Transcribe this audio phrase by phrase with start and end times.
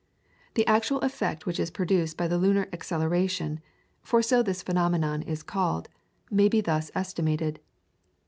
[0.55, 3.59] The actual effect which is produced by the lunar acceleration,
[4.01, 5.89] for so this phenomenon is called,
[6.31, 7.59] may be thus estimated.